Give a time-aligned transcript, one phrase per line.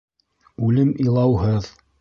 [0.69, 1.73] Үлем илау һыҙ